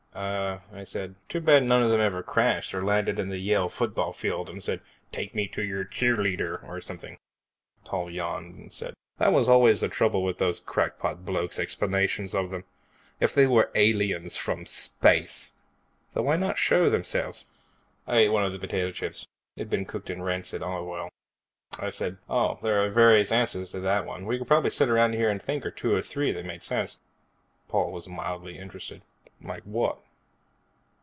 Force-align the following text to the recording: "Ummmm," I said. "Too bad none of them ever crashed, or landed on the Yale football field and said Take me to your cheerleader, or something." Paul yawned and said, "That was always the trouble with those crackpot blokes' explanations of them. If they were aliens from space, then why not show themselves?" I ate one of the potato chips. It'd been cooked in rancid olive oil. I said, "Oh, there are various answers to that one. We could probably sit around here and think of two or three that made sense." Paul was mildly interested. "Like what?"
"Ummmm," 0.13 0.59
I 0.73 0.83
said. 0.83 1.15
"Too 1.29 1.39
bad 1.39 1.63
none 1.63 1.81
of 1.83 1.89
them 1.89 2.01
ever 2.01 2.21
crashed, 2.21 2.73
or 2.75 2.83
landed 2.83 3.17
on 3.17 3.29
the 3.29 3.37
Yale 3.37 3.69
football 3.69 4.11
field 4.11 4.49
and 4.49 4.61
said 4.61 4.81
Take 5.13 5.33
me 5.33 5.47
to 5.47 5.63
your 5.63 5.85
cheerleader, 5.85 6.61
or 6.67 6.81
something." 6.81 7.17
Paul 7.85 8.11
yawned 8.11 8.55
and 8.59 8.73
said, 8.73 8.93
"That 9.19 9.31
was 9.31 9.47
always 9.47 9.79
the 9.79 9.87
trouble 9.87 10.21
with 10.21 10.37
those 10.37 10.59
crackpot 10.59 11.23
blokes' 11.25 11.59
explanations 11.59 12.35
of 12.35 12.49
them. 12.51 12.65
If 13.21 13.33
they 13.33 13.47
were 13.47 13.71
aliens 13.73 14.35
from 14.35 14.65
space, 14.65 15.53
then 16.13 16.25
why 16.25 16.35
not 16.35 16.57
show 16.57 16.89
themselves?" 16.89 17.45
I 18.05 18.17
ate 18.17 18.29
one 18.29 18.43
of 18.43 18.51
the 18.51 18.59
potato 18.59 18.91
chips. 18.91 19.25
It'd 19.55 19.69
been 19.69 19.85
cooked 19.85 20.09
in 20.09 20.21
rancid 20.21 20.61
olive 20.61 20.87
oil. 20.89 21.09
I 21.79 21.89
said, 21.89 22.17
"Oh, 22.29 22.59
there 22.61 22.83
are 22.83 22.89
various 22.89 23.31
answers 23.31 23.71
to 23.71 23.79
that 23.79 24.05
one. 24.05 24.25
We 24.25 24.37
could 24.37 24.47
probably 24.47 24.71
sit 24.71 24.89
around 24.89 25.13
here 25.13 25.29
and 25.29 25.41
think 25.41 25.63
of 25.63 25.77
two 25.77 25.93
or 25.95 26.01
three 26.01 26.33
that 26.33 26.45
made 26.45 26.63
sense." 26.63 26.99
Paul 27.69 27.93
was 27.93 28.09
mildly 28.09 28.59
interested. 28.59 29.03
"Like 29.43 29.63
what?" 29.63 29.97